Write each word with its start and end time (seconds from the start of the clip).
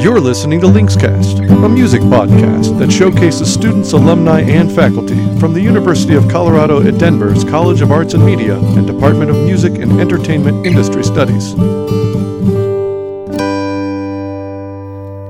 You're 0.00 0.18
listening 0.18 0.62
to 0.62 0.66
Linkscast, 0.66 1.46
a 1.62 1.68
music 1.68 2.00
podcast 2.00 2.78
that 2.78 2.90
showcases 2.90 3.52
students, 3.52 3.92
alumni, 3.92 4.40
and 4.40 4.72
faculty 4.72 5.18
from 5.38 5.52
the 5.52 5.60
University 5.60 6.14
of 6.14 6.26
Colorado 6.26 6.80
at 6.80 6.96
Denver's 6.96 7.44
College 7.44 7.82
of 7.82 7.92
Arts 7.92 8.14
and 8.14 8.24
Media 8.24 8.58
and 8.58 8.86
Department 8.86 9.30
of 9.30 9.36
Music 9.36 9.74
and 9.74 10.00
Entertainment 10.00 10.64
Industry 10.64 11.04
Studies. 11.04 11.52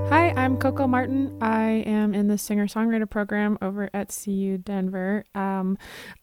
Hi, 0.08 0.32
I'm 0.36 0.56
Coco 0.56 0.86
Martin. 0.86 1.36
I 1.40 1.82
am 1.84 2.14
in 2.14 2.28
the 2.28 2.38
singer 2.38 2.68
songwriter 2.68 3.10
program 3.10 3.58
over 3.60 3.90
at 3.92 4.16
CU 4.24 4.56
Denver. 4.56 5.24
Um, 5.34 5.78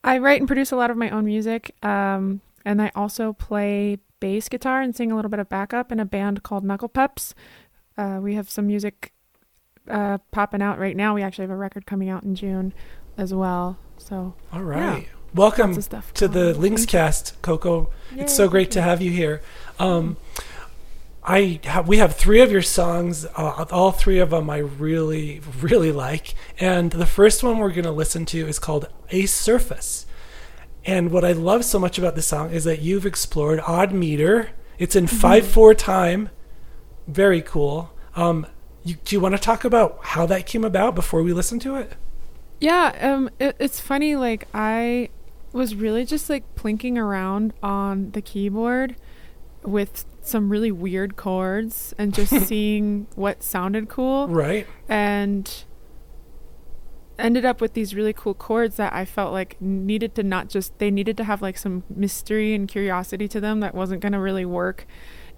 I 0.06 0.20
write 0.20 0.40
and 0.40 0.48
produce 0.48 0.72
a 0.72 0.78
lot 0.78 0.90
of 0.90 0.96
my 0.96 1.10
own 1.10 1.26
music, 1.26 1.76
um, 1.84 2.40
and 2.64 2.82
I 2.82 2.94
also 2.96 3.34
play 3.34 3.98
bass 4.20 4.50
guitar 4.50 4.82
and 4.82 4.96
sing 4.96 5.12
a 5.12 5.16
little 5.16 5.30
bit 5.30 5.40
of 5.40 5.50
backup 5.50 5.92
in 5.92 6.00
a 6.00 6.06
band 6.06 6.44
called 6.44 6.64
Knuckle 6.64 6.88
Pups. 6.90 7.36
Uh, 7.98 8.20
we 8.22 8.36
have 8.36 8.50
some 8.50 8.68
music 8.68 9.12
uh, 9.90 10.18
popping 10.32 10.62
out 10.62 10.80
right 10.80 10.96
now. 10.96 11.16
We 11.16 11.24
actually 11.24 11.44
have 11.44 11.52
a 11.52 11.56
record 11.56 11.86
coming 11.86 12.10
out 12.10 12.24
in 12.24 12.36
June 12.36 12.74
as 13.18 13.34
well. 13.34 13.78
So, 13.98 14.36
All 14.54 14.62
right. 14.64 15.04
Yeah. 15.04 15.08
Welcome 15.34 15.74
to 15.76 16.28
the 16.28 16.54
going 16.54 16.56
on. 16.56 16.62
Linkscast, 16.62 17.34
Coco. 17.42 17.90
It's 18.16 18.34
so 18.34 18.48
great 18.48 18.72
to 18.72 18.82
have 18.82 19.02
you 19.02 19.12
here. 19.12 19.42
Um, 19.80 20.18
I 21.24 21.60
ha- 21.66 21.82
we 21.86 21.98
have 21.98 22.16
three 22.16 22.40
of 22.42 22.52
your 22.52 22.62
songs. 22.62 23.26
Uh, 23.36 23.66
all 23.72 23.92
three 23.92 24.20
of 24.20 24.30
them 24.30 24.50
I 24.50 24.60
really 24.60 25.42
really 25.60 25.92
like. 25.92 26.34
And 26.60 26.92
the 26.92 27.06
first 27.06 27.44
one 27.44 27.58
we're 27.58 27.72
going 27.72 27.84
to 27.84 27.92
listen 27.92 28.26
to 28.28 28.48
is 28.48 28.58
called 28.60 28.88
"A 29.12 29.26
Surface." 29.26 30.06
And 30.86 31.12
what 31.12 31.26
I 31.26 31.34
love 31.34 31.66
so 31.66 31.78
much 31.80 31.98
about 32.00 32.16
this 32.16 32.28
song 32.28 32.52
is 32.52 32.64
that 32.64 32.80
you've 32.82 33.06
explored 33.06 33.60
odd 33.68 33.92
meter. 33.92 34.52
It's 34.80 34.96
in 34.96 35.06
Mm-hmm. 35.06 35.18
five 35.18 35.46
four 35.46 35.74
time. 35.74 36.30
Very 37.08 37.42
cool. 37.42 37.92
Um, 38.16 38.46
you, 38.84 38.96
do 39.06 39.16
you 39.16 39.20
want 39.20 39.36
to 39.36 39.42
talk 39.42 39.64
about 39.64 40.00
how 40.02 40.26
that 40.26 40.46
came 40.46 40.64
about 40.64 40.96
before 40.96 41.22
we 41.24 41.34
listen 41.34 41.60
to 41.60 41.76
it? 41.76 41.94
Yeah, 42.60 42.96
um, 43.02 43.30
it, 43.40 43.56
it's 43.60 43.80
funny. 43.80 44.16
Like 44.16 44.48
I 44.54 45.10
was 45.54 45.76
really 45.76 46.06
just 46.06 46.30
like 46.30 46.44
plinking 46.56 46.98
around 46.98 47.54
on 47.64 48.12
the 48.12 48.22
keyboard 48.22 48.96
with 49.64 50.06
some 50.22 50.50
really 50.50 50.72
weird 50.72 51.16
chords 51.16 51.94
and 51.98 52.14
just 52.14 52.32
seeing 52.48 53.08
what 53.16 53.42
sounded 53.44 53.88
cool, 53.90 54.28
Right. 54.28 54.68
and 54.90 55.64
ended 57.20 57.46
up 57.46 57.60
with 57.62 57.74
these 57.74 57.96
really 57.96 58.14
cool 58.14 58.34
chords 58.36 58.76
that 58.76 58.94
I 58.94 59.04
felt 59.06 59.34
like 59.34 59.60
needed 59.60 60.14
to 60.16 60.24
not 60.24 60.50
just 60.50 60.78
they 60.78 60.92
needed 60.92 61.18
to 61.18 61.24
have 61.24 61.42
like 61.42 61.58
some 61.58 61.84
mystery 61.90 62.54
and 62.54 62.68
curiosity 62.68 63.28
to 63.30 63.40
them 63.40 63.60
that 63.62 63.74
wasn't 63.74 64.02
going 64.02 64.12
to 64.12 64.20
really 64.20 64.46
work 64.46 64.86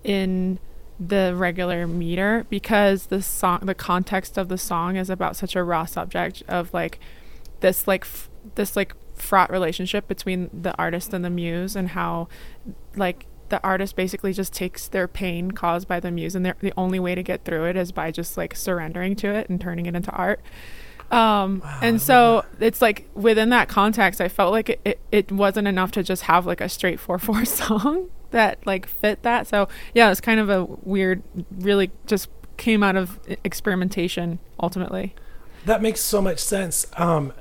in 0.03 0.59
the 0.99 1.33
regular 1.35 1.87
meter 1.87 2.45
because 2.49 3.05
the 3.05 3.21
song 3.21 3.59
the 3.63 3.73
context 3.75 4.37
of 4.37 4.49
the 4.49 4.57
song 4.57 4.97
is 4.97 5.09
about 5.09 5.35
such 5.35 5.55
a 5.55 5.63
raw 5.63 5.85
subject 5.85 6.43
of 6.47 6.73
like 6.73 6.99
this 7.61 7.87
like 7.87 8.03
f- 8.03 8.29
this 8.55 8.75
like 8.75 8.93
fraught 9.15 9.49
relationship 9.49 10.07
between 10.07 10.49
the 10.53 10.75
artist 10.77 11.13
and 11.13 11.23
the 11.23 11.29
muse 11.29 11.75
and 11.75 11.89
how 11.89 12.27
like 12.97 13.25
the 13.47 13.61
artist 13.63 13.95
basically 13.95 14.33
just 14.33 14.53
takes 14.53 14.87
their 14.89 15.07
pain 15.07 15.51
caused 15.51 15.87
by 15.87 15.99
the 15.99 16.11
muse 16.11 16.35
and 16.35 16.45
they're- 16.45 16.55
the 16.59 16.73
only 16.77 16.99
way 16.99 17.15
to 17.15 17.23
get 17.23 17.45
through 17.45 17.65
it 17.65 17.75
is 17.77 17.91
by 17.91 18.11
just 18.11 18.35
like 18.37 18.53
surrendering 18.55 19.15
to 19.15 19.27
it 19.29 19.49
and 19.49 19.59
turning 19.61 19.85
it 19.85 19.95
into 19.95 20.11
art. 20.11 20.41
Um 21.11 21.61
Wow, 21.61 21.79
and 21.81 22.01
so 22.01 22.45
it's 22.59 22.81
like 22.81 23.09
within 23.15 23.49
that 23.49 23.67
context 23.67 24.21
i 24.21 24.27
felt 24.27 24.51
like 24.51 24.69
it, 24.69 24.81
it, 24.85 24.99
it 25.11 25.31
wasn't 25.31 25.67
enough 25.67 25.91
to 25.93 26.03
just 26.03 26.23
have 26.23 26.45
like 26.45 26.61
a 26.61 26.69
straight 26.69 26.99
4-4 26.99 27.47
song 27.67 28.09
that 28.31 28.65
like 28.65 28.85
fit 28.87 29.21
that 29.23 29.47
so 29.47 29.67
yeah 29.93 30.11
it's 30.11 30.21
kind 30.21 30.39
of 30.39 30.49
a 30.49 30.65
weird 30.83 31.21
really 31.57 31.91
just 32.05 32.29
came 32.57 32.83
out 32.83 32.95
of 32.95 33.19
experimentation 33.43 34.39
ultimately 34.61 35.13
That 35.65 35.81
makes 35.81 36.01
so 36.01 36.21
much 36.21 36.39
sense. 36.39 36.85
Um, 36.97 37.33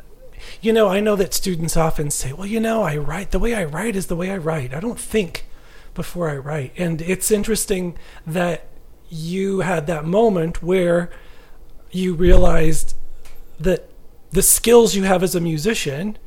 you 0.60 0.72
know, 0.72 0.88
I 0.88 1.00
know 1.00 1.16
that 1.16 1.34
students 1.34 1.76
often 1.76 2.10
say, 2.10 2.32
well, 2.32 2.46
you 2.46 2.60
know, 2.60 2.82
I 2.82 2.96
write, 2.96 3.30
the 3.30 3.38
way 3.38 3.54
I 3.54 3.64
write 3.64 3.96
is 3.96 4.06
the 4.06 4.16
way 4.16 4.30
I 4.30 4.36
write. 4.36 4.74
I 4.74 4.80
don't 4.80 4.98
think 4.98 5.46
before 5.94 6.28
I 6.30 6.36
write. 6.36 6.72
And 6.76 7.00
it's 7.02 7.30
interesting 7.30 7.96
that 8.26 8.66
you 9.08 9.60
had 9.60 9.86
that 9.86 10.04
moment 10.04 10.62
where 10.62 11.10
you 11.90 12.14
realized 12.14 12.94
that 13.58 13.88
the 14.30 14.42
skills 14.42 14.94
you 14.94 15.04
have 15.04 15.22
as 15.22 15.34
a 15.34 15.40
musician 15.40 16.18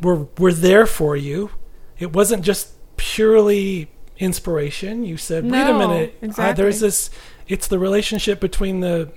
were 0.00 0.26
were 0.38 0.52
there 0.52 0.86
for 0.86 1.16
you. 1.16 1.50
It 1.98 2.12
wasn't 2.12 2.42
just 2.42 2.72
purely 3.00 3.88
inspiration. 4.18 5.04
You 5.04 5.16
said, 5.16 5.44
"Wait 5.44 5.62
a 5.62 5.72
No, 5.72 5.78
minute, 5.78 6.14
uh, 6.22 6.26
exactly. 6.26 6.62
there's 6.62 6.80
this. 6.80 7.08
It's 7.48 7.66
the 7.66 7.78
relationship 7.78 8.38
between 8.40 8.80
the 8.80 9.10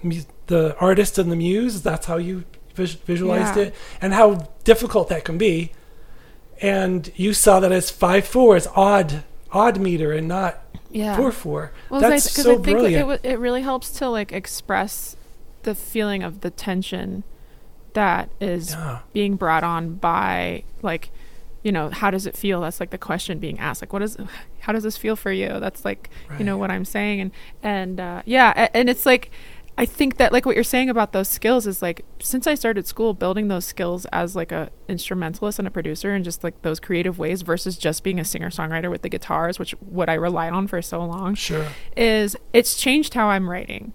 the 0.47 0.75
artist 0.79 1.17
and 1.17 1.29
the 1.29 1.35
muse. 1.35 1.81
That's 1.81 2.05
how 2.05 2.15
you 2.17 2.45
vis- 2.75 2.93
visualized 2.93 3.57
Yeah. 3.57 3.63
it, 3.63 3.75
and 4.01 4.13
how 4.13 4.47
difficult 4.63 5.09
that 5.09 5.25
can 5.25 5.37
be. 5.37 5.71
And 6.61 7.11
you 7.15 7.33
saw 7.33 7.59
that 7.59 7.71
as 7.73 7.91
five 7.91 8.25
four, 8.25 8.55
as 8.55 8.67
odd 8.75 9.23
odd 9.51 9.79
meter, 9.79 10.13
and 10.13 10.27
not 10.29 10.61
yeah 10.89 11.17
four 11.17 11.31
four. 11.33 11.71
Well, 11.89 11.99
That's 11.99 12.29
because 12.29 12.45
so 12.45 12.51
I 12.51 12.55
think 12.55 12.77
brilliant. 12.77 13.11
it 13.11 13.31
it 13.33 13.39
really 13.39 13.61
helps 13.63 13.89
to 13.99 14.07
like 14.09 14.31
express 14.31 15.17
the 15.63 15.75
feeling 15.75 16.23
of 16.23 16.39
the 16.41 16.49
tension 16.49 17.23
that 17.93 18.29
is 18.39 18.71
yeah. 18.71 18.99
being 19.11 19.35
brought 19.35 19.63
on 19.63 19.95
by 19.95 20.63
like 20.81 21.11
you 21.63 21.71
know 21.71 21.89
how 21.89 22.11
does 22.11 22.25
it 22.25 22.35
feel? 22.37 22.61
That's 22.61 22.79
like 22.79 22.89
the 22.91 22.97
question 22.97 23.39
being 23.39 23.57
asked. 23.59 23.81
Like 23.81 23.93
what 23.93 24.01
is 24.03 24.17
how 24.59 24.73
does 24.73 24.83
this 24.83 24.97
feel 24.97 25.15
for 25.15 25.31
you? 25.31 25.59
That's 25.59 25.83
like 25.85 26.09
you 26.37 26.45
know 26.45 26.57
what 26.57 26.69
i'm 26.71 26.85
saying. 26.85 27.21
And 27.21 27.31
and 27.63 27.99
uh, 27.99 28.21
yeah 28.25 28.51
a- 28.55 28.75
and 28.77 28.89
it's 28.89 29.05
like 29.05 29.31
i 29.75 29.85
think 29.85 30.17
that 30.17 30.31
like 30.31 30.45
what 30.45 30.53
you're 30.55 30.63
saying 30.63 30.87
about 30.87 31.13
those 31.13 31.27
skills 31.27 31.65
is 31.65 31.81
like 31.81 32.05
since 32.19 32.45
i 32.45 32.53
started 32.53 32.85
school 32.85 33.15
building 33.15 33.47
those 33.47 33.65
skills 33.65 34.05
as 34.11 34.35
like 34.35 34.51
a 34.51 34.69
instrumentalist 34.87 35.57
and 35.57 35.67
a 35.67 35.71
producer 35.71 36.13
and 36.13 36.23
just 36.23 36.43
like 36.43 36.61
those 36.61 36.79
creative 36.79 37.17
ways 37.17 37.41
versus 37.41 37.75
just 37.75 38.03
being 38.03 38.19
a 38.19 38.23
singer 38.23 38.51
songwriter 38.51 38.91
with 38.91 39.01
the 39.01 39.09
guitars 39.09 39.57
which 39.57 39.71
what 39.79 40.09
i 40.09 40.13
relied 40.13 40.53
on 40.53 40.67
for 40.67 40.79
so 40.79 41.03
long 41.03 41.33
Sure. 41.33 41.65
is 41.97 42.35
it's 42.53 42.75
changed 42.75 43.15
how 43.15 43.29
I'm 43.29 43.49
writing. 43.49 43.93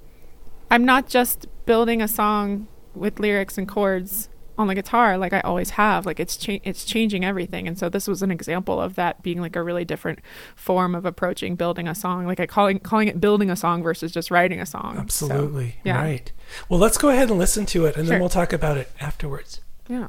I'm 0.69 0.85
not 0.85 1.07
just 1.09 1.47
building 1.65 2.03
a 2.03 2.09
song 2.09 2.67
with 2.95 3.21
lyrics 3.21 3.57
and 3.57 3.69
chords 3.69 4.29
on 4.59 4.67
the 4.67 4.75
guitar 4.75 5.17
like 5.17 5.33
I 5.33 5.41
always 5.41 5.71
have. 5.71 6.05
Like 6.05 6.19
it's 6.21 6.37
cha- 6.37 6.59
it's 6.65 6.85
changing 6.85 7.25
everything. 7.25 7.67
And 7.69 7.79
so 7.79 7.89
this 7.89 8.07
was 8.09 8.21
an 8.23 8.31
example 8.31 8.81
of 8.81 8.97
that 8.97 9.23
being 9.23 9.41
like 9.41 9.57
a 9.57 9.63
really 9.63 9.85
different 9.85 10.19
form 10.57 10.95
of 10.95 11.07
approaching 11.07 11.55
building 11.55 11.87
a 11.89 11.95
song. 11.95 12.27
Like 12.27 12.41
I 12.41 12.47
calling 12.47 12.81
calling 12.81 13.09
it 13.09 13.21
building 13.21 13.51
a 13.51 13.57
song 13.57 13.83
versus 13.83 14.13
just 14.13 14.31
writing 14.31 14.61
a 14.61 14.67
song. 14.67 14.97
So, 15.09 15.27
Absolutely. 15.31 15.77
yeah. 15.85 16.03
Right. 16.03 16.33
Well, 16.69 16.81
let's 16.81 16.99
go 16.99 17.09
ahead 17.11 17.31
and 17.31 17.39
listen 17.39 17.65
to 17.67 17.87
it, 17.87 17.97
and 17.97 18.09
then 18.09 18.21
we'll 18.21 18.29
talk 18.29 18.53
about 18.53 18.77
it 18.77 18.91
afterwards. 19.01 19.61
yeah. 19.89 20.09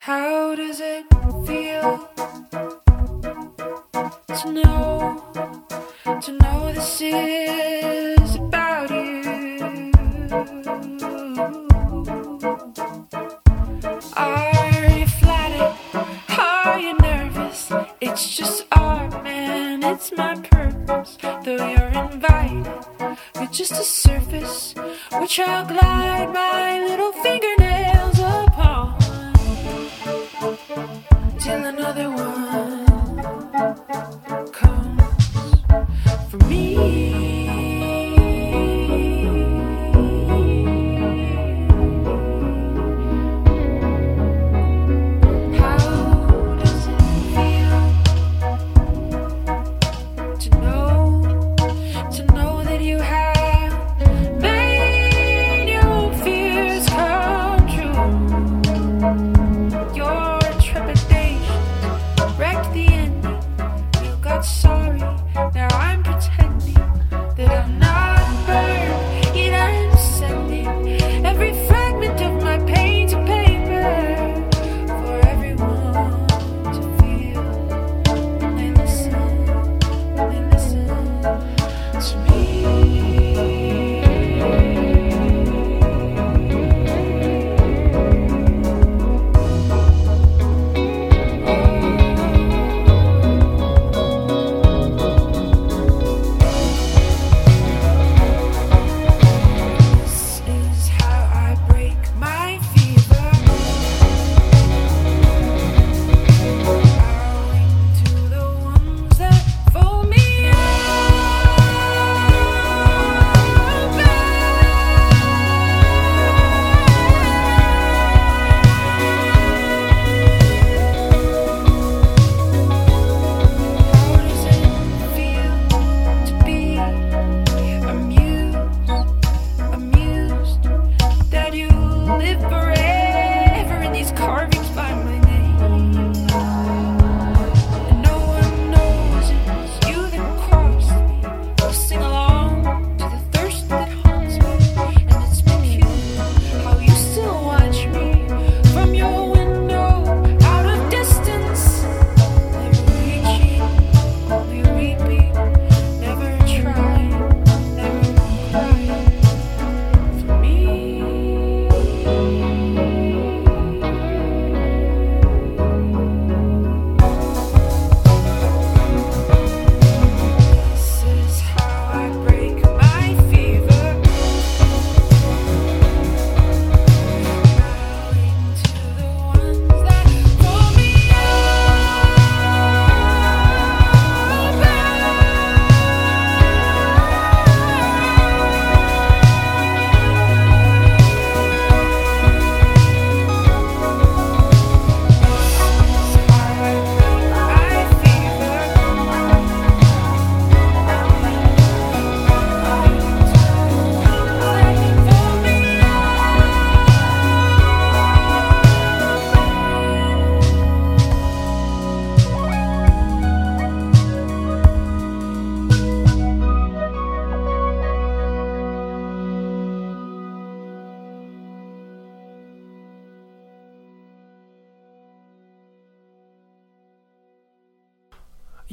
How 0.00 0.56
does 0.56 0.80
it 0.80 1.04
feel 1.46 2.08
to 4.42 4.52
know 4.52 5.22
to 6.20 6.32
know 6.32 6.72
this 6.72 7.00
is 7.00 8.34
about 8.34 8.90
you? 8.90 9.22
Are 12.44 12.58
you 14.98 15.06
flattered? 15.06 15.76
Are 16.36 16.78
you 16.80 16.98
nervous? 16.98 17.70
It's 18.00 18.36
just 18.36 18.64
art, 18.72 19.22
man. 19.22 19.84
It's 19.84 20.10
my 20.16 20.34
purpose. 20.34 21.18
Though 21.22 21.68
you're 21.68 21.92
invited, 22.10 22.66
we're 23.36 23.46
just 23.46 23.72
a 23.72 23.84
surface 23.84 24.74
which 25.20 25.38
I'll 25.38 25.64
glide 25.66 26.32
my 26.34 26.71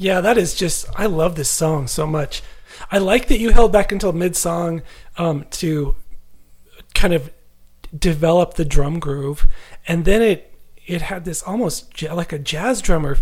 Yeah, 0.00 0.22
that 0.22 0.38
is 0.38 0.54
just. 0.54 0.86
I 0.96 1.04
love 1.06 1.34
this 1.36 1.50
song 1.50 1.86
so 1.86 2.06
much. 2.06 2.42
I 2.90 2.96
like 2.98 3.28
that 3.28 3.38
you 3.38 3.50
held 3.50 3.70
back 3.72 3.92
until 3.92 4.12
mid 4.12 4.34
song 4.34 4.80
um, 5.18 5.44
to 5.52 5.94
kind 6.94 7.12
of 7.12 7.30
develop 7.96 8.54
the 8.54 8.64
drum 8.64 8.98
groove, 8.98 9.46
and 9.86 10.04
then 10.06 10.22
it 10.22 10.54
it 10.86 11.02
had 11.02 11.24
this 11.26 11.42
almost 11.42 12.00
ja- 12.00 12.14
like 12.14 12.32
a 12.32 12.38
jazz 12.38 12.80
drummer 12.80 13.18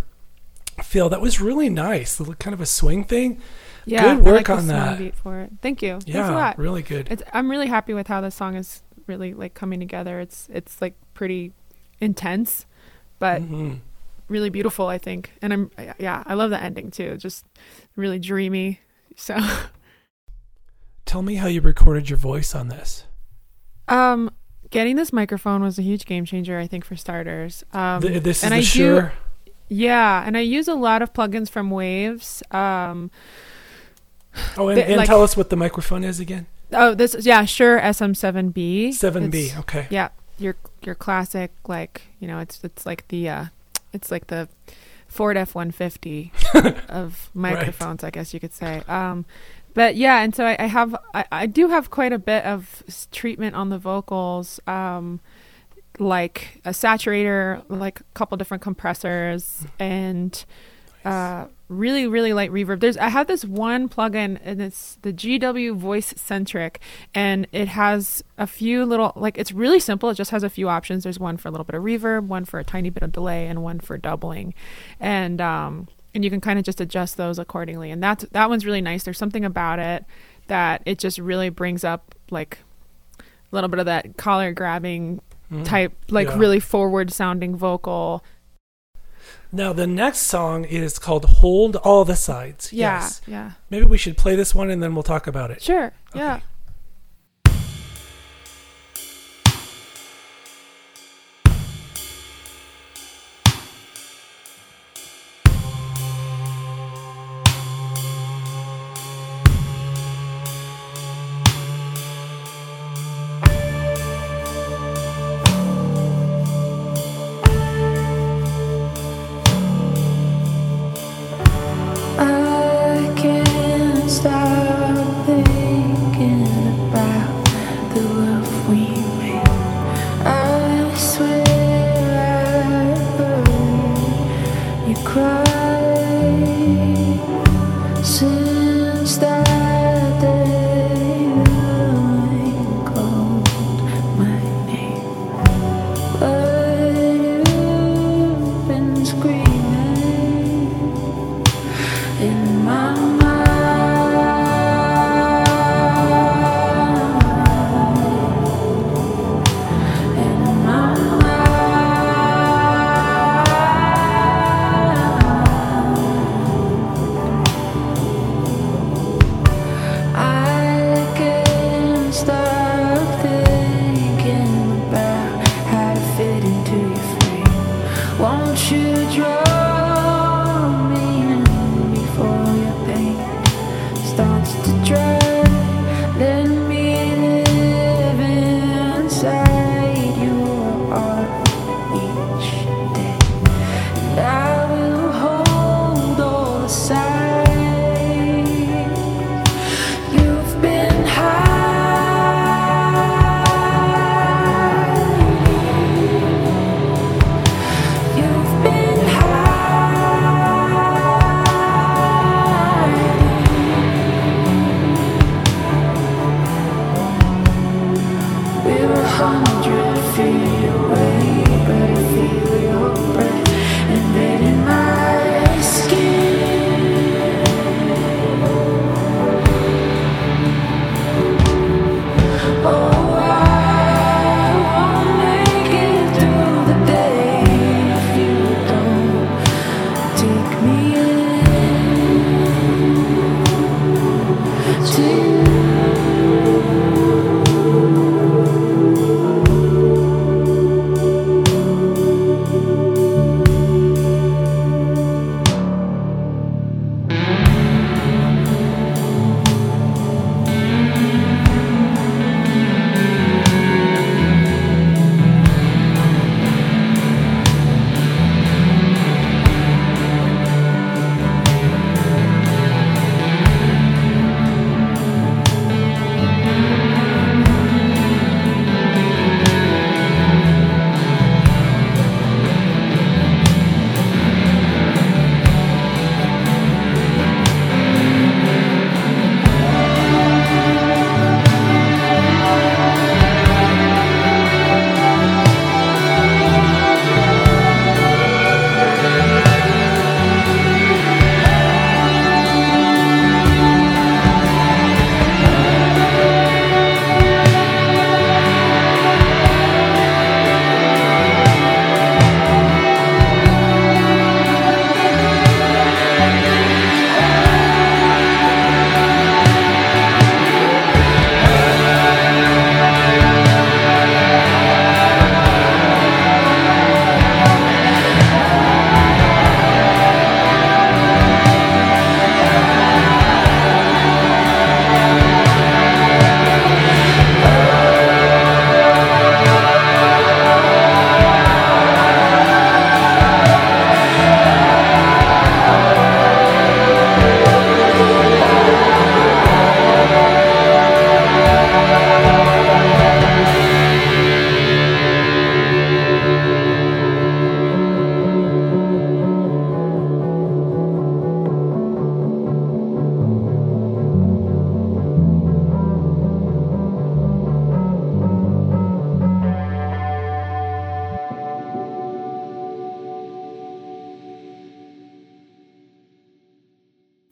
feel 0.82 1.08
that 1.08 1.20
was 1.20 1.40
really 1.40 1.68
nice. 1.68 2.20
Kind 2.38 2.54
of 2.54 2.60
a 2.60 2.66
swing 2.66 3.02
thing. 3.02 3.40
Yeah, 3.84 4.14
Good 4.14 4.24
work 4.24 4.48
like 4.48 4.50
on 4.50 4.66
that. 4.68 4.98
Beat 4.98 5.16
for 5.16 5.40
it. 5.40 5.50
Thank 5.62 5.82
you. 5.82 5.98
Yeah, 6.06 6.30
lot. 6.30 6.58
really 6.58 6.82
good. 6.82 7.08
It's, 7.10 7.22
I'm 7.32 7.50
really 7.50 7.66
happy 7.66 7.94
with 7.94 8.06
how 8.06 8.20
the 8.20 8.30
song 8.30 8.54
is 8.54 8.82
really 9.08 9.34
like 9.34 9.54
coming 9.54 9.80
together. 9.80 10.20
It's 10.20 10.46
it's 10.52 10.80
like 10.80 10.94
pretty 11.14 11.52
intense, 12.00 12.66
but 13.18 13.42
Mhm. 13.42 13.80
Really 14.28 14.50
beautiful. 14.50 14.86
I 14.88 14.98
think, 14.98 15.32
and 15.42 15.52
I'm 15.52 15.70
yeah, 15.98 16.22
I 16.26 16.34
love 16.34 16.50
the 16.50 16.62
ending 16.62 16.90
too. 16.90 17.16
Just 17.16 17.44
really 17.96 18.18
dreamy. 18.18 18.80
So, 19.16 19.36
Tell 21.04 21.22
me 21.22 21.36
how 21.36 21.46
you 21.46 21.60
recorded 21.60 22.10
your 22.10 22.18
voice 22.18 22.54
on 22.54 22.68
this. 22.68 23.04
um, 23.88 24.30
getting 24.70 24.96
this 24.96 25.12
microphone 25.12 25.62
was 25.62 25.78
a 25.78 25.82
huge 25.82 26.04
game 26.04 26.24
changer. 26.26 26.58
I 26.58 26.66
think 26.66 26.84
for 26.84 26.96
starters. 26.96 27.64
Um, 27.72 28.02
Th- 28.02 28.22
this 28.22 28.38
is 28.38 28.44
and 28.44 28.52
the 28.52 28.56
I 28.58 28.60
do- 28.60 29.10
yeah, 29.70 30.22
and 30.26 30.36
I 30.36 30.40
use 30.40 30.68
a 30.68 30.74
lot 30.74 31.02
of 31.02 31.12
plugins 31.12 31.48
from 31.50 31.70
Waves. 31.70 32.42
Um, 32.50 33.10
Oh, 34.56 34.68
and, 34.68 34.78
the- 34.78 34.84
and 34.86 34.96
like- 34.98 35.06
tell 35.08 35.22
us 35.22 35.36
what 35.36 35.50
the 35.50 35.56
microphone 35.56 36.04
is 36.04 36.20
again. 36.20 36.46
oh, 36.72 36.94
this 36.94 37.14
is 37.14 37.26
yeah, 37.26 37.44
sure, 37.44 37.80
SM7B. 37.80 38.92
Seven 38.94 39.30
B. 39.30 39.46
It's- 39.46 39.58
Okay. 39.60 39.86
Yeah, 39.90 40.10
your 40.38 40.54
your 40.84 40.94
classic 40.94 41.50
like 41.66 42.02
you 42.20 42.28
know 42.28 42.38
it's 42.38 42.62
it's 42.62 42.86
like 42.86 43.08
the 43.08 43.28
uh 43.28 43.44
it's 43.92 44.10
like 44.10 44.28
the 44.28 44.48
Ford 45.06 45.36
F 45.36 45.54
one 45.54 45.70
fifty 45.70 46.32
of 46.88 47.30
microphones, 47.34 48.04
I 48.04 48.10
guess 48.10 48.34
you 48.34 48.40
could 48.40 48.52
say. 48.52 48.82
Um, 48.88 49.24
but 49.74 49.96
yeah, 49.96 50.22
and 50.22 50.34
so 50.34 50.44
I, 50.44 50.56
I 50.58 50.66
have 50.66 50.94
I, 51.14 51.24
I 51.30 51.46
do 51.46 51.68
have 51.68 51.90
quite 51.90 52.12
a 52.12 52.18
bit 52.18 52.44
of 52.44 52.82
treatment 53.12 53.54
on 53.54 53.70
the 53.70 53.78
vocals, 53.78 54.60
um, 54.66 55.20
like 55.98 56.60
a 56.64 56.70
saturator, 56.70 57.62
like 57.68 58.00
a 58.00 58.04
couple 58.14 58.36
different 58.36 58.62
compressors, 58.62 59.66
and 59.78 60.44
uh, 61.04 61.46
really 61.68 62.06
really 62.06 62.32
light 62.32 62.50
reverb. 62.50 62.80
There's 62.80 62.96
I 62.96 63.08
have 63.08 63.26
this 63.26 63.44
one 63.44 63.88
plugin 63.88 64.38
and 64.42 64.60
it's 64.60 64.98
the 65.02 65.12
GW 65.12 65.74
Voice 65.76 66.14
Centric, 66.16 66.80
and 67.14 67.46
it 67.52 67.68
has 67.68 68.22
a 68.36 68.46
few 68.46 68.84
little 68.84 69.12
like 69.16 69.38
it's 69.38 69.52
really 69.52 69.80
simple. 69.80 70.10
It 70.10 70.14
just 70.14 70.30
has 70.30 70.42
a 70.42 70.50
few 70.50 70.68
options. 70.68 71.04
There's 71.04 71.18
one 71.20 71.36
for 71.36 71.48
a 71.48 71.50
little 71.50 71.64
bit 71.64 71.74
of 71.76 71.82
reverb, 71.82 72.26
one 72.26 72.44
for 72.44 72.58
a 72.58 72.64
tiny 72.64 72.90
bit 72.90 73.02
of 73.02 73.12
delay, 73.12 73.46
and 73.46 73.62
one 73.62 73.80
for 73.80 73.96
doubling, 73.98 74.54
and 75.00 75.40
um 75.40 75.88
and 76.14 76.24
you 76.24 76.30
can 76.30 76.40
kind 76.40 76.58
of 76.58 76.64
just 76.64 76.80
adjust 76.80 77.16
those 77.16 77.38
accordingly. 77.38 77.90
And 77.90 78.02
that's 78.02 78.24
that 78.32 78.48
one's 78.48 78.64
really 78.66 78.80
nice. 78.80 79.04
There's 79.04 79.18
something 79.18 79.44
about 79.44 79.78
it 79.78 80.04
that 80.48 80.82
it 80.86 80.98
just 80.98 81.18
really 81.18 81.50
brings 81.50 81.84
up 81.84 82.14
like 82.30 82.58
a 83.20 83.24
little 83.52 83.68
bit 83.68 83.78
of 83.78 83.86
that 83.86 84.16
collar 84.16 84.52
grabbing 84.52 85.20
Mm. 85.50 85.64
type 85.64 85.94
like 86.10 86.28
Yeah. 86.28 86.36
really 86.36 86.60
forward 86.60 87.10
sounding 87.10 87.56
vocal 87.56 88.22
Now 89.50 89.72
the 89.72 89.86
next 89.86 90.20
song 90.20 90.64
is 90.64 90.98
called 90.98 91.24
"Hold 91.24 91.76
All 91.76 92.04
the 92.04 92.16
Sides." 92.16 92.72
yeah 92.72 93.00
Yes. 93.00 93.20
yeah 93.26 93.52
Maybe 93.70 93.84
we 93.84 93.98
should 93.98 94.16
play 94.16 94.36
this 94.36 94.54
one 94.54 94.70
and 94.70 94.82
then 94.82 94.94
we'll 94.94 95.02
talk 95.02 95.26
about 95.26 95.50
it. 95.50 95.62
sure 95.62 95.92
yeah 96.14 96.40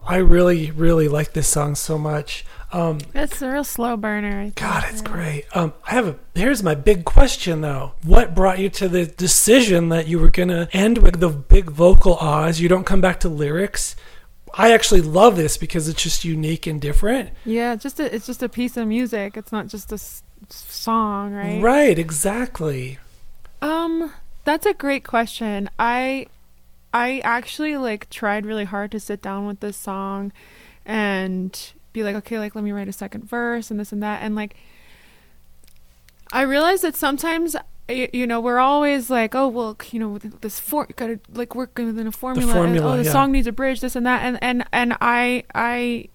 I 0.07 0.17
really, 0.17 0.71
really 0.71 1.09
like 1.09 1.33
this 1.33 1.49
song 1.49 1.75
so 1.75 1.99
much. 1.99 2.45
Um, 2.73 2.99
It's 3.15 3.41
a 3.43 3.51
real 3.51 3.65
slow 3.65 3.97
burner. 3.97 4.53
God, 4.55 4.85
it's 4.91 5.01
great. 5.01 5.45
Um, 5.55 5.73
I 5.87 5.91
have 5.93 6.07
a. 6.09 6.17
Here's 6.35 6.63
my 6.63 6.75
big 6.75 7.05
question 7.05 7.61
though. 7.61 7.93
What 8.05 8.35
brought 8.35 8.59
you 8.59 8.69
to 8.71 8.89
the 8.89 9.07
decision 9.07 9.89
that 9.91 10.09
you 10.09 10.19
were 10.19 10.31
gonna 10.31 10.69
end 10.73 10.99
with 10.99 11.21
the 11.21 11.29
big 11.29 11.71
vocal 11.71 12.17
ahs? 12.17 12.61
You 12.61 12.69
don't 12.69 12.85
come 12.85 13.01
back 13.01 13.21
to 13.21 13.29
lyrics. 13.29 13.97
I 14.55 14.73
actually 14.73 15.03
love 15.03 15.37
this 15.37 15.57
because 15.57 15.89
it's 15.89 16.03
just 16.03 16.25
unique 16.25 16.67
and 16.67 16.81
different. 16.81 17.31
Yeah, 17.45 17.77
just 17.77 18.01
a, 18.01 18.15
it's 18.15 18.27
just 18.27 18.43
a 18.43 18.49
piece 18.49 18.77
of 18.77 18.87
music. 18.89 19.37
It's 19.37 19.53
not 19.53 19.67
just 19.69 19.93
a 19.93 19.97
s- 19.97 20.23
song, 20.49 21.33
right? 21.35 21.61
Right, 21.63 21.99
exactly. 21.99 22.99
Um, 23.61 24.13
that's 24.45 24.65
a 24.67 24.73
great 24.75 25.05
question. 25.05 25.69
I 25.79 26.27
I 26.93 27.21
actually 27.21 27.77
like 27.77 28.09
tried 28.11 28.47
really 28.47 28.65
hard 28.65 28.91
to 28.93 29.01
sit 29.01 29.23
down 29.23 29.47
with 29.47 29.61
this 29.61 29.77
song 29.77 30.33
and 30.85 31.73
be 31.93 32.03
like, 32.03 32.17
okay, 32.17 32.39
like 32.39 32.55
let 32.55 32.65
me 32.65 32.73
write 32.73 32.89
a 32.89 32.93
second 32.93 33.29
verse 33.29 33.71
and 33.71 33.79
this 33.79 33.93
and 33.93 34.03
that 34.03 34.23
and 34.23 34.35
like 34.35 34.57
I 36.33 36.43
realized 36.43 36.83
that 36.83 36.97
sometimes 36.97 37.57
you 37.89 38.27
know 38.27 38.41
we're 38.41 38.59
always 38.59 39.11
like 39.11 39.35
oh 39.35 39.47
well 39.47 39.77
you 39.93 40.01
know 40.01 40.19
this 40.19 40.59
for 40.59 40.87
gotta 40.97 41.21
like 41.33 41.55
work 41.55 41.79
within 41.79 42.07
a 42.07 42.13
formula, 42.13 42.51
and, 42.51 42.59
oh, 42.59 42.63
formula, 42.63 42.95
oh 42.95 42.97
the 42.97 43.05
yeah. 43.05 43.13
song 43.13 43.31
needs 43.31 43.47
a 43.47 43.53
bridge 43.53 43.81
this 43.81 43.95
and 43.95 44.05
that 44.05 44.23
and 44.23 44.39
and 44.43 44.65
and 44.73 44.97
i 45.01 45.45
i 45.55 46.09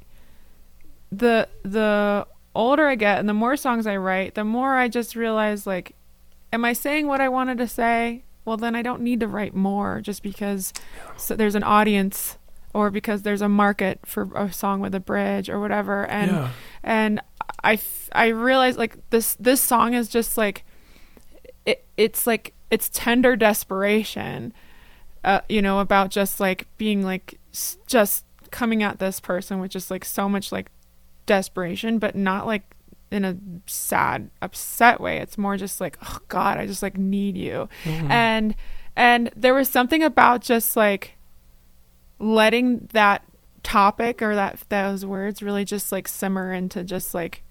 the 1.13 1.48
the 1.63 2.28
older 2.54 2.88
i 2.88 2.96
get 2.96 3.20
and 3.20 3.30
the 3.30 3.34
more 3.34 3.56
songs 3.56 3.88
i 3.88 3.96
write 3.96 4.36
the 4.36 4.44
more 4.44 4.75
i 4.75 4.90
just 4.90 5.16
realize 5.16 5.66
like 5.66 5.96
am 6.51 6.66
i 6.66 6.74
saying 6.74 7.08
what 7.08 7.22
i 7.22 7.30
wanted 7.30 7.58
to 7.58 7.68
say 7.68 8.22
well 8.45 8.57
then 8.57 8.75
i 8.75 8.81
don't 8.81 9.01
need 9.01 9.19
to 9.19 9.27
write 9.27 9.55
more 9.55 10.01
just 10.01 10.24
because 10.24 10.74
so 11.17 11.36
there's 11.36 11.55
an 11.55 11.63
audience 11.63 12.38
or 12.74 12.89
because 12.89 13.24
there's 13.24 13.41
a 13.41 13.50
market 13.50 14.00
for 14.05 14.29
a 14.36 14.51
song 14.51 14.79
with 14.79 14.95
a 14.95 15.00
bridge 15.00 15.50
or 15.50 15.60
whatever 15.60 16.05
and 16.07 16.31
yeah. 16.31 16.50
and 16.83 17.21
I, 17.63 17.74
f- 17.74 18.10
I 18.13 18.27
realized 18.27 18.77
like 18.77 18.98
this 19.10 19.36
this 19.39 19.62
song 19.62 19.93
is 19.93 20.07
just 20.07 20.38
like 20.38 20.63
it, 21.65 21.86
it's 21.98 22.25
like 22.25 22.53
it's 22.69 22.89
tender 22.89 23.36
desperation 23.36 24.53
uh, 25.24 25.41
you 25.50 25.62
know 25.62 25.79
about 25.79 26.10
just 26.10 26.39
like 26.39 26.67
being 26.77 27.03
like 27.03 27.39
s- 27.53 27.77
just 27.88 28.25
coming 28.50 28.83
at 28.83 29.00
this 29.00 29.19
person 29.19 29.60
with 29.60 29.71
just 29.71 29.91
like 29.91 30.05
so 30.05 30.27
much 30.27 30.51
like 30.51 30.69
desperation 31.25 32.00
but 32.00 32.15
not 32.15 32.45
like 32.48 32.63
in 33.12 33.25
a 33.25 33.36
sad 33.68 34.30
upset 34.41 35.00
way 35.01 35.18
it's 35.18 35.38
more 35.38 35.58
just 35.58 35.82
like 35.82 35.98
oh 36.03 36.18
god 36.30 36.58
i 36.58 36.65
just 36.65 36.82
like 36.82 36.98
need 36.98 37.36
you 37.38 37.68
Mhm. 37.84 38.10
and 38.10 38.56
and 38.96 39.32
there 39.36 39.53
was 39.53 39.70
something 39.70 40.01
about 40.03 40.41
just 40.41 40.75
like 40.75 41.15
letting 42.20 42.88
that 42.94 43.24
topic 43.63 44.22
or 44.22 44.36
that 44.36 44.60
those 44.70 45.06
words 45.06 45.41
really 45.44 45.65
just 45.65 45.91
like 45.91 46.08
simmer 46.08 46.51
into 46.53 46.84
just 46.84 47.13
like 47.13 47.44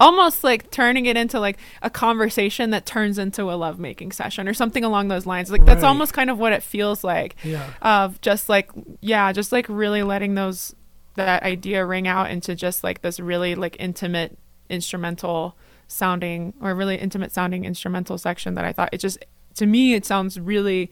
almost 0.00 0.44
like 0.44 0.70
turning 0.70 1.06
it 1.06 1.16
into 1.16 1.40
like 1.40 1.58
a 1.82 1.90
conversation 1.90 2.70
that 2.70 2.86
turns 2.86 3.18
into 3.18 3.50
a 3.50 3.54
lovemaking 3.54 4.12
session 4.12 4.46
or 4.46 4.54
something 4.54 4.84
along 4.84 5.08
those 5.08 5.26
lines 5.26 5.50
like 5.50 5.64
that's 5.64 5.82
almost 5.82 6.12
kind 6.12 6.30
of 6.30 6.38
what 6.38 6.52
it 6.52 6.62
feels 6.62 7.02
like 7.02 7.34
yeah. 7.42 7.68
of 7.82 8.20
just 8.20 8.48
like 8.48 8.70
yeah 9.00 9.32
just 9.32 9.50
like 9.50 9.66
really 9.68 10.04
letting 10.04 10.34
those 10.36 10.74
that 11.16 11.42
idea 11.42 11.84
ring 11.84 12.06
out 12.06 12.30
into 12.30 12.54
just 12.54 12.84
like 12.84 13.02
this 13.02 13.18
really 13.18 13.56
like 13.56 13.76
intimate 13.80 14.38
instrumental 14.68 15.56
sounding 15.86 16.52
or 16.60 16.74
really 16.74 16.96
intimate 16.96 17.32
sounding 17.32 17.64
instrumental 17.64 18.18
section 18.18 18.54
that 18.54 18.64
i 18.64 18.72
thought 18.72 18.90
it 18.92 18.98
just 18.98 19.18
to 19.54 19.66
me 19.66 19.94
it 19.94 20.04
sounds 20.04 20.38
really 20.38 20.90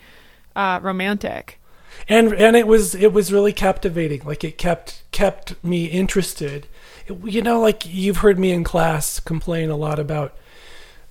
uh 0.57 0.81
romantic. 0.83 1.61
And 2.09 2.33
and 2.35 2.57
it 2.57 2.67
was 2.67 2.95
it 2.95 3.13
was 3.13 3.33
really 3.33 3.53
captivating. 3.53 4.23
Like 4.25 4.43
it 4.45 4.59
kept 4.59 5.03
kept 5.13 5.63
me 5.65 5.87
interested. 5.87 6.67
It- 7.07 7.19
you 7.25 7.41
know 7.43 7.61
like 7.61 7.87
you've 7.87 8.19
heard 8.19 8.39
me 8.39 8.51
in 8.53 8.65
class 8.65 9.21
complain 9.21 9.71
a 9.71 9.77
lot 9.77 9.99
about 9.99 10.35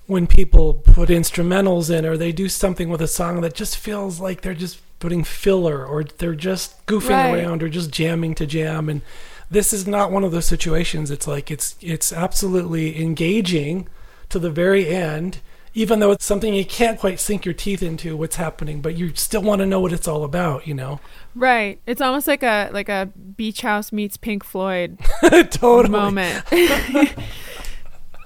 when 0.06 0.26
people 0.26 0.74
put 0.74 1.08
instrumentals 1.08 1.90
in 1.96 2.04
or 2.06 2.16
they 2.16 2.30
do 2.30 2.48
something 2.48 2.88
with 2.88 3.00
a 3.00 3.08
song 3.08 3.40
that 3.40 3.54
just 3.54 3.76
feels 3.76 4.20
like 4.20 4.42
they're 4.42 4.54
just 4.54 4.80
putting 5.00 5.24
filler 5.24 5.84
or 5.84 6.04
they're 6.04 6.34
just 6.34 6.84
goofing 6.86 7.10
Right. 7.10 7.42
around 7.44 7.62
or 7.62 7.68
just 7.68 7.90
jamming 7.90 8.34
to 8.36 8.46
jam. 8.46 8.88
And 8.88 9.02
this 9.50 9.72
is 9.72 9.86
not 9.86 10.10
one 10.10 10.24
of 10.24 10.32
those 10.32 10.46
situations. 10.46 11.10
It's 11.10 11.26
like 11.26 11.50
it's 11.50 11.76
it's 11.80 12.12
absolutely 12.12 13.00
engaging 13.00 13.88
to 14.28 14.38
the 14.38 14.50
very 14.50 14.88
end 14.88 15.38
even 15.76 15.98
though 16.00 16.10
it's 16.10 16.24
something 16.24 16.54
you 16.54 16.64
can't 16.64 16.98
quite 16.98 17.20
sink 17.20 17.44
your 17.44 17.52
teeth 17.52 17.82
into 17.82 18.16
what's 18.16 18.36
happening 18.36 18.80
but 18.80 18.96
you 18.96 19.14
still 19.14 19.42
want 19.42 19.60
to 19.60 19.66
know 19.66 19.78
what 19.78 19.92
it's 19.92 20.08
all 20.08 20.24
about 20.24 20.66
you 20.66 20.74
know? 20.74 20.98
Right. 21.34 21.78
It's 21.86 22.00
almost 22.00 22.26
like 22.26 22.42
a 22.42 22.70
like 22.72 22.88
a 22.88 23.10
beach 23.36 23.60
house 23.60 23.92
meets 23.92 24.16
pink 24.16 24.42
floyd 24.42 24.98
totally. 25.50 25.88
moment. 25.90 26.44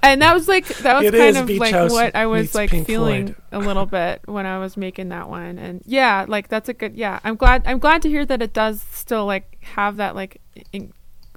And 0.03 0.23
that 0.23 0.33
was 0.33 0.47
like 0.47 0.65
that 0.79 0.97
was 0.97 1.05
It 1.05 1.13
kind 1.13 1.37
of 1.37 1.49
like 1.57 1.73
House 1.73 1.91
what 1.91 2.15
i 2.15 2.25
was 2.25 2.55
like 2.55 2.71
Pink 2.71 2.87
feeling 2.87 3.35
a 3.51 3.59
little 3.59 3.85
bit 3.85 4.21
when 4.25 4.47
i 4.47 4.57
was 4.57 4.75
making 4.75 5.09
that 5.09 5.29
one. 5.29 5.59
And 5.59 5.83
yeah 5.85 6.25
like 6.27 6.47
that's 6.47 6.69
a 6.69 6.73
good 6.73 6.95
yeah 6.95 7.19
i'm 7.23 7.35
glad 7.35 7.61
i'm 7.67 7.77
glad 7.77 8.01
to 8.01 8.09
hear 8.09 8.25
that 8.25 8.41
it 8.41 8.51
does 8.51 8.81
still 8.91 9.27
like 9.27 9.59
have 9.61 9.97
that 9.97 10.15
like 10.15 10.41
in, 10.73 10.91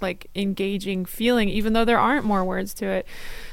like 0.09 0.29
engaging 0.35 1.05
feeling 1.05 1.49
even 1.49 1.73
though 1.73 1.85
there 1.85 1.99
aren't 1.99 2.25
more 2.25 2.45
words 2.45 2.75
to 2.75 2.87
it 2.87 3.05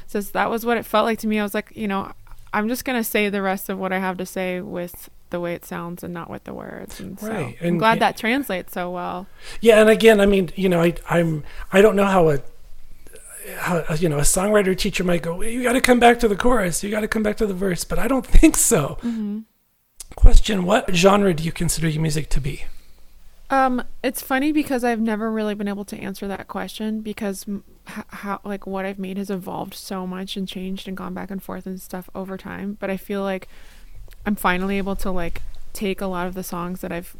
so 0.06 0.20
that 0.20 0.48
was 0.50 0.64
what 0.66 0.76
it 0.76 0.84
felt 0.86 1.04
like 1.06 1.18
to 1.18 1.26
me 1.26 1.38
i 1.40 1.42
was 1.42 1.54
like 1.54 1.70
you 1.74 1.88
know 1.88 2.12
i'm 2.52 2.68
just 2.68 2.84
gonna 2.84 3.02
say 3.04 3.28
the 3.28 3.42
rest 3.42 3.68
of 3.70 3.78
what 3.78 3.92
i 3.92 3.98
have 3.98 4.16
to 4.18 4.26
say 4.26 4.60
with 4.60 5.08
the 5.30 5.40
way 5.40 5.54
it 5.54 5.64
sounds 5.64 6.04
and 6.04 6.12
not 6.12 6.28
with 6.28 6.44
the 6.44 6.52
words 6.52 7.00
and 7.00 7.18
so 7.18 7.26
Right, 7.28 7.56
i'm 7.60 7.66
and- 7.68 7.78
glad 7.78 7.98
that 8.00 8.16
translates 8.18 8.72
so 8.74 8.90
well 8.90 9.26
Yeah, 9.60 9.80
and 9.80 9.88
again, 9.90 10.20
I 10.20 10.26
mean, 10.26 10.50
you 10.56 10.68
know, 10.68 10.80
I, 10.82 10.90
I'm 11.08 11.42
I 11.72 11.80
don't 11.80 11.96
know 11.96 12.04
how 12.16 12.28
a 12.30 12.38
how 13.56 13.82
you 13.94 14.08
know 14.08 14.18
a 14.18 14.22
songwriter 14.36 14.76
teacher 14.76 15.02
might 15.04 15.22
go. 15.22 15.42
You 15.42 15.62
got 15.62 15.72
to 15.72 15.80
come 15.80 15.98
back 15.98 16.20
to 16.20 16.28
the 16.28 16.36
chorus. 16.36 16.84
You 16.84 16.90
got 16.90 17.00
to 17.00 17.08
come 17.08 17.22
back 17.24 17.36
to 17.38 17.46
the 17.46 17.54
verse. 17.66 17.82
But 17.84 17.98
I 17.98 18.06
don't 18.12 18.26
think 18.40 18.56
so. 18.56 18.98
mm-hmm. 19.02 19.40
Question: 20.14 20.64
What 20.64 20.94
genre 20.94 21.32
do 21.34 21.42
you 21.42 21.50
consider 21.52 21.88
your 21.88 22.02
music 22.02 22.28
to 22.30 22.40
be? 22.40 22.64
Um, 23.52 23.84
it's 24.02 24.22
funny 24.22 24.50
because 24.50 24.82
I've 24.82 24.98
never 24.98 25.30
really 25.30 25.54
been 25.54 25.68
able 25.68 25.84
to 25.84 25.98
answer 25.98 26.26
that 26.26 26.48
question 26.48 27.02
because 27.02 27.44
h- 27.86 28.04
how 28.08 28.40
like 28.44 28.66
what 28.66 28.86
I've 28.86 28.98
made 28.98 29.18
has 29.18 29.28
evolved 29.28 29.74
so 29.74 30.06
much 30.06 30.38
and 30.38 30.48
changed 30.48 30.88
and 30.88 30.96
gone 30.96 31.12
back 31.12 31.30
and 31.30 31.42
forth 31.42 31.66
and 31.66 31.78
stuff 31.78 32.08
over 32.14 32.38
time. 32.38 32.78
But 32.80 32.88
I 32.88 32.96
feel 32.96 33.20
like 33.20 33.48
I'm 34.24 34.36
finally 34.36 34.78
able 34.78 34.96
to 34.96 35.10
like 35.10 35.42
take 35.74 36.00
a 36.00 36.06
lot 36.06 36.26
of 36.26 36.32
the 36.32 36.42
songs 36.42 36.80
that 36.80 36.90
I've 36.90 37.14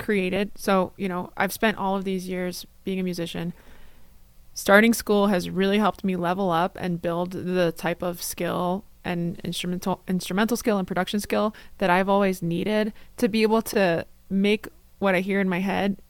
created. 0.00 0.50
So 0.56 0.92
you 0.96 1.08
know, 1.08 1.30
I've 1.36 1.52
spent 1.52 1.78
all 1.78 1.94
of 1.94 2.02
these 2.02 2.28
years 2.28 2.66
being 2.82 2.98
a 2.98 3.04
musician. 3.04 3.52
Starting 4.52 4.92
school 4.92 5.28
has 5.28 5.48
really 5.48 5.78
helped 5.78 6.02
me 6.02 6.16
level 6.16 6.50
up 6.50 6.76
and 6.80 7.00
build 7.00 7.30
the 7.30 7.70
type 7.70 8.02
of 8.02 8.20
skill 8.20 8.82
and 9.04 9.40
instrumental 9.44 10.00
instrumental 10.08 10.56
skill 10.56 10.76
and 10.76 10.88
production 10.88 11.20
skill 11.20 11.54
that 11.78 11.88
I've 11.88 12.08
always 12.08 12.42
needed 12.42 12.92
to 13.18 13.28
be 13.28 13.42
able 13.42 13.62
to 13.62 14.06
make 14.28 14.66
what 15.04 15.14
I 15.14 15.20
hear 15.20 15.40
in 15.40 15.48
my 15.48 15.60
head 15.60 16.02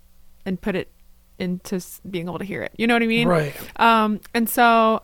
and 0.46 0.59
put 0.61 0.74
it 0.74 0.90
into 1.38 1.80
being 2.09 2.28
able 2.28 2.38
to 2.38 2.44
hear 2.44 2.62
it. 2.62 2.72
You 2.78 2.87
know 2.87 2.94
what 2.94 3.02
I 3.02 3.07
mean? 3.07 3.28
Right. 3.28 3.54
Um, 3.80 4.20
and 4.33 4.48
so 4.48 5.02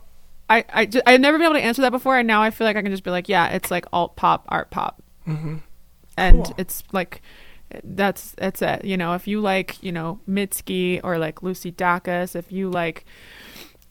I, 0.49 0.65
I 0.73 0.85
just, 0.85 1.03
I've 1.05 1.21
never 1.21 1.37
been 1.37 1.45
able 1.45 1.55
to 1.55 1.61
answer 1.61 1.81
that 1.83 1.91
before. 1.91 2.17
And 2.17 2.27
now 2.27 2.41
I 2.41 2.49
feel 2.49 2.65
like 2.65 2.77
I 2.77 2.81
can 2.81 2.91
just 2.91 3.03
be 3.03 3.11
like, 3.11 3.29
yeah, 3.29 3.49
it's 3.49 3.69
like 3.69 3.85
alt 3.93 4.15
pop, 4.15 4.45
art 4.49 4.71
pop. 4.71 5.01
hmm 5.25 5.57
And 6.17 6.45
Cool. 6.45 6.55
it's 6.57 6.83
like, 6.91 7.21
that's, 7.83 8.31
that's 8.31 8.61
it. 8.61 8.85
You 8.85 8.97
know, 8.97 9.13
if 9.13 9.27
you 9.27 9.39
like, 9.41 9.81
you 9.83 9.91
know, 9.91 10.19
Mitski 10.27 10.99
or 11.03 11.17
like 11.17 11.43
Lucy 11.43 11.71
Dacus, 11.71 12.35
if 12.35 12.51
you 12.51 12.69
like, 12.69 13.05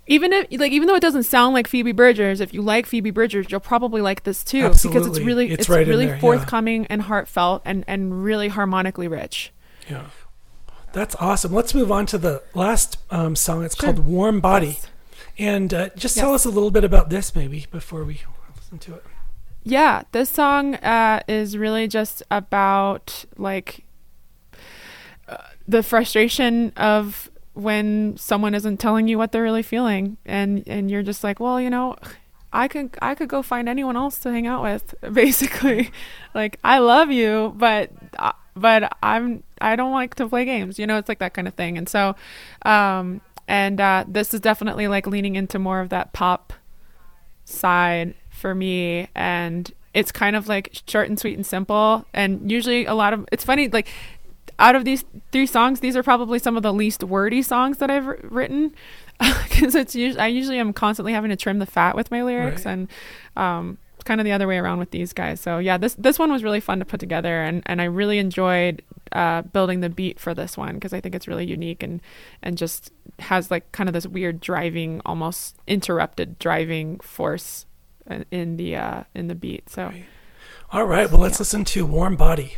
even 0.07 0.33
if 0.33 0.47
like 0.59 0.73
even 0.73 0.89
though 0.89 0.97
it 0.97 1.01
doesn't 1.03 1.23
sound 1.23 1.55
like 1.55 1.69
Phoebe 1.69 1.93
Bridgers, 1.93 2.41
if 2.41 2.53
you 2.53 2.63
like 2.63 2.85
Phoebe 2.87 3.11
Bridgers, 3.13 3.47
you'll 3.49 3.61
probably 3.61 4.01
like 4.03 4.25
this 4.25 4.43
too 4.43 4.71
because 4.71 5.07
it's 5.07 5.21
really 5.21 5.51
It's 5.51 5.61
it's, 5.61 5.69
right 5.69 5.87
really 5.87 6.07
there, 6.07 6.17
yeah. 6.17 6.21
forthcoming 6.21 6.87
and 6.87 7.03
heartfelt 7.03 7.63
and 7.65 7.85
and 7.87 8.25
really 8.25 8.49
harmonically 8.49 9.07
rich. 9.07 9.53
Yeah. 9.91 10.05
That's 10.93 11.15
awesome. 11.17 11.53
Let's 11.53 11.75
move 11.75 11.91
on 11.93 12.07
to 12.07 12.19
the 12.19 12.43
last 12.55 12.99
um, 13.11 13.37
song. 13.37 13.65
It's 13.65 13.77
Sure. 13.77 13.93
called 13.93 14.07
"Warm 14.07 14.41
Body," 14.41 14.67
Yes. 14.81 14.89
and 15.39 15.73
uh, 15.75 15.89
just 15.97 16.17
tell 16.17 16.35
us 16.35 16.45
a 16.45 16.51
little 16.51 16.71
bit 16.73 16.83
about 16.85 17.11
this, 17.11 17.35
maybe, 17.37 17.67
before 17.71 18.05
we 18.05 18.21
listen 18.57 18.79
to 18.81 18.95
it. 18.95 19.05
Yeah, 19.63 20.03
this 20.13 20.31
song 20.31 20.75
uh, 20.77 21.21
is 21.29 21.57
really 21.57 21.87
just 21.87 22.23
about 22.31 23.25
like 23.37 23.85
uh, 25.29 25.37
the 25.69 25.83
frustration 25.85 26.73
of 26.77 27.31
when 27.55 28.17
someone 28.17 28.55
isn't 28.55 28.79
telling 28.79 29.07
you 29.07 29.17
what 29.19 29.31
they're 29.33 29.43
really 29.45 29.63
feeling, 29.63 30.17
and 30.27 30.65
and 30.67 30.91
you're 30.91 31.03
just 31.05 31.23
like, 31.23 31.39
well, 31.39 31.61
you 31.61 31.71
know, 31.71 31.95
I 32.53 32.67
could 32.67 32.97
I 33.01 33.15
could 33.15 33.29
go 33.29 33.43
find 33.43 33.69
anyone 33.69 33.97
else 33.97 34.19
to 34.21 34.33
hang 34.33 34.49
out 34.49 34.63
with, 34.65 34.93
basically. 35.13 35.93
like 36.35 36.59
I 36.65 36.79
love 36.79 37.13
you, 37.13 37.53
but 37.57 37.91
uh, 38.19 38.33
but 38.57 38.97
I'm 39.03 39.43
I 39.61 39.77
don't 39.77 39.93
like 39.93 40.15
to 40.17 40.29
play 40.29 40.45
games. 40.45 40.79
You 40.79 40.87
know, 40.87 40.99
it's 40.99 41.09
like 41.09 41.19
that 41.21 41.35
kind 41.35 41.47
of 41.49 41.55
thing. 41.55 41.77
And 41.79 41.89
so, 41.89 42.15
um, 42.63 43.21
and 43.49 43.81
uh, 43.81 44.05
this 44.09 44.33
is 44.35 44.41
definitely 44.41 44.89
like 44.89 45.07
leaning 45.07 45.37
into 45.37 45.59
more 45.59 45.81
of 45.81 45.89
that 45.91 46.13
pop 46.13 46.53
side 47.45 48.15
for 48.29 48.55
me 48.55 49.09
and 49.15 49.73
it's 49.93 50.13
kind 50.13 50.37
of 50.37 50.47
like 50.49 50.73
short 50.87 51.09
and 51.09 51.19
sweet 51.19 51.35
and 51.35 51.45
simple 51.45 52.07
and 52.15 52.51
usually 52.51 52.87
a 52.87 52.95
lot 52.95 53.13
of 53.13 53.29
it's 53.33 53.43
funny 53.45 53.69
like 53.69 53.89
out 54.59 54.75
of 54.77 54.85
these 54.85 55.05
three 55.33 55.47
songs, 55.47 55.81
these 55.81 55.97
are 55.97 56.03
probably 56.03 56.39
some 56.39 56.55
of 56.55 56.63
the 56.63 56.73
least 56.73 57.03
wordy 57.03 57.41
songs 57.41 57.79
that 57.79 57.91
I've 57.91 58.07
wr- 58.07 58.17
written 58.25 58.75
because 59.19 59.75
it's 59.75 59.95
usually 59.97 60.21
I 60.21 60.27
usually 60.27 60.59
am 60.59 60.75
constantly 60.75 61.15
having 61.15 61.31
to 61.31 61.37
trim 61.37 61.59
the 61.61 61.67
fat 61.67 61.97
with 61.97 62.11
my 62.11 62.23
lyrics 62.23 62.67
Right. 62.67 62.73
and 62.73 62.89
um, 63.37 63.79
it's 64.01 64.07
kind 64.07 64.19
of 64.19 64.25
the 64.25 64.33
other 64.33 64.47
way 64.47 64.57
around 64.57 64.79
with 64.79 64.93
these 64.93 65.13
guys. 65.13 65.41
So 65.43 65.59
yeah, 65.59 65.77
this 65.77 65.95
this 65.95 66.19
one 66.19 66.33
was 66.33 66.43
really 66.43 66.61
fun 66.61 66.79
to 66.79 66.87
put 66.87 67.01
together 67.01 67.43
and 67.43 67.63
and 67.67 67.83
I 67.83 67.85
really 67.85 68.19
enjoyed 68.19 68.83
uh, 69.13 69.43
building 69.43 69.81
the 69.81 69.91
beat 69.91 70.19
for 70.19 70.33
this 70.35 70.57
one 70.57 70.75
because 70.77 70.95
I 70.95 71.01
think 71.01 71.15
it's 71.15 71.29
really 71.29 71.45
unique 71.45 71.83
and 71.83 72.01
and 72.43 72.57
just 72.57 72.93
has 73.19 73.51
like 73.51 73.71
kind 73.73 73.91
of 73.91 73.93
this 73.93 74.07
weird 74.07 74.41
driving, 74.41 75.03
almost 75.05 75.59
interrupted 75.67 76.39
driving 76.39 76.99
force 77.01 77.67
in- 78.09 78.25
in 78.31 78.57
the 78.57 78.77
uh, 78.77 79.05
in 79.15 79.27
the 79.29 79.35
beat. 79.35 79.69
So. 79.69 79.93
All 80.73 80.87
right. 80.87 81.11
Well, 81.11 81.21
let's 81.21 81.39
listen 81.39 81.65
to 81.67 81.85
Warm 81.85 82.17
Body. 82.17 82.57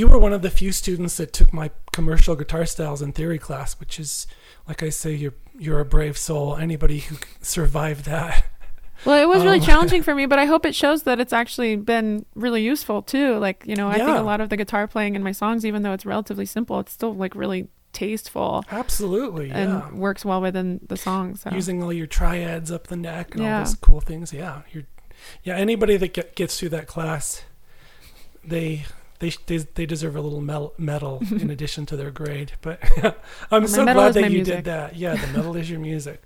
You 0.00 0.08
were 0.08 0.18
one 0.18 0.32
of 0.32 0.40
the 0.40 0.48
few 0.48 0.72
students 0.72 1.18
that 1.18 1.34
took 1.34 1.52
my 1.52 1.70
commercial 1.92 2.34
guitar 2.34 2.64
styles 2.64 3.02
and 3.02 3.14
theory 3.14 3.38
class, 3.38 3.78
which 3.78 4.00
is, 4.00 4.26
like 4.66 4.82
I 4.82 4.88
say, 4.88 5.12
you're 5.12 5.34
you're 5.58 5.78
a 5.78 5.84
brave 5.84 6.16
soul. 6.16 6.56
Anybody 6.56 7.00
who 7.00 7.16
survived 7.42 8.06
that. 8.06 8.46
Well, 9.04 9.22
it 9.22 9.28
was 9.28 9.44
really 9.44 9.58
Um, 9.58 9.64
challenging 9.66 10.02
for 10.02 10.14
me, 10.14 10.24
but 10.24 10.38
I 10.38 10.46
hope 10.46 10.64
it 10.64 10.74
shows 10.74 11.02
that 11.02 11.20
it's 11.20 11.34
actually 11.34 11.76
been 11.76 12.24
really 12.34 12.62
useful 12.62 13.02
too. 13.02 13.36
Like, 13.36 13.62
you 13.66 13.76
know, 13.76 13.88
I 13.88 13.98
think 13.98 14.08
a 14.08 14.22
lot 14.22 14.40
of 14.40 14.48
the 14.48 14.56
guitar 14.56 14.88
playing 14.88 15.16
in 15.16 15.22
my 15.22 15.32
songs, 15.32 15.66
even 15.66 15.82
though 15.82 15.92
it's 15.92 16.06
relatively 16.06 16.46
simple, 16.46 16.80
it's 16.80 16.92
still 16.92 17.14
like 17.14 17.34
really 17.34 17.68
tasteful 17.92 18.64
Absolutely, 18.70 19.50
and 19.50 19.70
yeah. 19.70 19.92
works 19.92 20.24
well 20.24 20.40
within 20.40 20.80
the 20.88 20.96
song. 20.96 21.36
So 21.36 21.50
Using 21.50 21.82
all 21.82 21.92
your 21.92 22.06
triads 22.06 22.72
up 22.72 22.86
the 22.86 22.96
neck 22.96 23.34
and 23.34 23.44
all 23.44 23.58
those 23.58 23.74
cool 23.74 24.00
things. 24.00 24.32
Yeah, 24.32 24.62
you're. 24.72 24.84
Yeah, 25.42 25.56
anybody 25.56 25.98
that 25.98 26.14
get, 26.14 26.36
gets 26.36 26.58
through 26.58 26.70
that 26.70 26.86
class, 26.86 27.42
they 28.42 28.86
they 29.20 29.30
they, 29.46 29.58
they 29.58 29.86
deserve 29.86 30.16
a 30.16 30.20
little 30.20 30.40
medal, 30.40 30.74
medal 30.76 31.22
in 31.30 31.50
addition 31.50 31.86
to 31.86 31.96
their 31.96 32.10
grade. 32.10 32.52
But 32.60 32.80
I'm 33.50 33.62
my 33.62 33.68
so 33.68 33.84
glad 33.84 34.14
that 34.14 34.24
you 34.24 34.38
music. 34.38 34.56
did 34.56 34.64
that. 34.64 34.96
Yeah, 34.96 35.14
the 35.14 35.26
medal 35.28 35.56
is 35.56 35.70
your 35.70 35.80
music. 35.80 36.22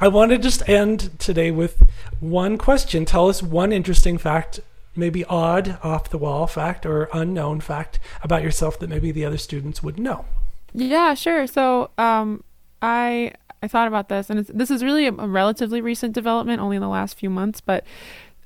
I 0.00 0.08
want 0.08 0.30
to 0.30 0.38
just 0.38 0.68
end 0.68 1.18
today 1.18 1.50
with 1.50 1.82
one 2.20 2.56
question. 2.56 3.04
Tell 3.04 3.28
us 3.28 3.42
one 3.42 3.72
interesting 3.72 4.16
fact, 4.16 4.60
maybe 4.96 5.24
odd, 5.24 5.78
off 5.82 6.08
the 6.08 6.18
wall 6.18 6.46
fact, 6.46 6.86
or 6.86 7.08
unknown 7.12 7.60
fact 7.60 7.98
about 8.22 8.42
yourself 8.42 8.78
that 8.78 8.88
maybe 8.88 9.12
the 9.12 9.24
other 9.24 9.38
students 9.38 9.82
would 9.82 9.98
know. 9.98 10.24
Yeah, 10.72 11.14
sure. 11.14 11.46
So, 11.46 11.90
um, 11.98 12.42
I 12.80 13.32
I 13.62 13.68
thought 13.68 13.86
about 13.86 14.08
this, 14.08 14.30
and 14.30 14.40
it's, 14.40 14.50
this 14.52 14.70
is 14.70 14.82
really 14.82 15.06
a, 15.06 15.12
a 15.12 15.28
relatively 15.28 15.80
recent 15.80 16.14
development, 16.14 16.60
only 16.60 16.76
in 16.76 16.82
the 16.82 16.88
last 16.88 17.18
few 17.18 17.30
months, 17.30 17.60
but 17.60 17.84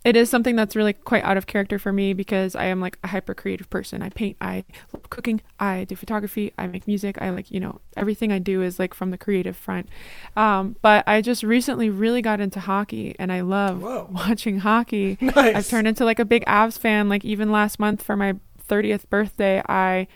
it 0.06 0.14
is 0.14 0.30
something 0.30 0.54
that's 0.54 0.76
really 0.76 0.92
quite 0.92 1.24
out 1.24 1.36
of 1.36 1.48
character 1.48 1.80
for 1.80 1.92
me 1.92 2.12
because 2.12 2.54
I 2.54 2.66
am 2.66 2.80
like 2.80 2.96
a 3.02 3.08
hyper 3.08 3.34
creative 3.34 3.68
person. 3.68 4.02
I 4.02 4.10
paint, 4.10 4.36
I 4.40 4.62
love 4.92 5.10
cooking, 5.10 5.40
I 5.58 5.82
do 5.82 5.96
photography, 5.96 6.52
I 6.56 6.68
make 6.68 6.86
music. 6.86 7.20
I 7.20 7.30
like 7.30 7.50
you 7.50 7.58
know 7.58 7.80
everything 7.96 8.30
I 8.30 8.38
do 8.38 8.62
is 8.62 8.78
like 8.78 8.94
from 8.94 9.10
the 9.10 9.18
creative 9.18 9.56
front. 9.56 9.88
Um, 10.36 10.76
but 10.80 11.02
I 11.08 11.22
just 11.22 11.42
recently 11.42 11.90
really 11.90 12.22
got 12.22 12.40
into 12.40 12.60
hockey, 12.60 13.16
and 13.18 13.32
I 13.32 13.40
love 13.40 13.82
Whoa. 13.82 14.08
watching 14.12 14.60
hockey. 14.60 15.18
Nice. 15.20 15.56
I've 15.56 15.68
turned 15.68 15.88
into 15.88 16.04
like 16.04 16.20
a 16.20 16.24
big 16.24 16.44
Avs 16.44 16.78
fan. 16.78 17.08
Like 17.08 17.24
even 17.24 17.50
last 17.50 17.80
month 17.80 18.00
for 18.00 18.16
my 18.16 18.36
30th 18.68 19.10
birthday, 19.10 19.60
I 19.68 20.06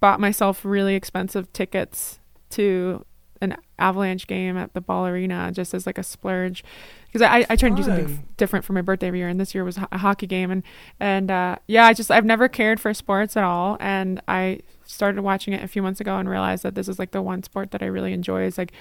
bought 0.00 0.20
myself 0.20 0.64
really 0.64 0.94
expensive 0.94 1.52
tickets 1.52 2.18
to 2.50 3.04
an 3.40 3.56
Avalanche 3.78 4.26
game 4.26 4.56
at 4.56 4.74
the 4.74 4.80
Ball 4.80 5.06
Arena 5.06 5.50
just 5.52 5.72
as 5.72 5.86
like 5.86 5.98
a 5.98 6.02
splurge 6.02 6.62
because 7.06 7.22
I, 7.22 7.46
I 7.48 7.56
try 7.56 7.70
to 7.70 7.74
do 7.74 7.82
something 7.82 8.26
different 8.36 8.64
for 8.64 8.72
my 8.72 8.82
birthday 8.82 9.08
every 9.08 9.18
year 9.20 9.28
and 9.28 9.40
this 9.40 9.54
year 9.54 9.64
was 9.64 9.78
a 9.78 9.98
hockey 9.98 10.26
game 10.26 10.50
and 10.50 10.62
and 11.00 11.30
uh, 11.30 11.56
yeah 11.66 11.86
I 11.86 11.94
just 11.94 12.10
I've 12.10 12.24
never 12.24 12.48
cared 12.48 12.80
for 12.80 12.92
sports 12.92 13.36
at 13.36 13.44
all 13.44 13.76
and 13.80 14.20
I 14.28 14.60
started 14.90 15.22
watching 15.22 15.54
it 15.54 15.62
a 15.62 15.68
few 15.68 15.82
months 15.82 16.00
ago 16.00 16.16
and 16.16 16.28
realized 16.28 16.62
that 16.64 16.74
this 16.74 16.88
is 16.88 16.98
like 16.98 17.12
the 17.12 17.22
one 17.22 17.42
sport 17.42 17.70
that 17.70 17.82
I 17.82 17.86
really 17.86 18.12
enjoy. 18.12 18.44
Is 18.44 18.58
like 18.58 18.72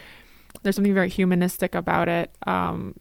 there's 0.64 0.76
something 0.76 0.94
very 0.94 1.10
humanistic 1.10 1.76
about 1.76 2.10
it. 2.10 2.32
Um, 2.48 2.96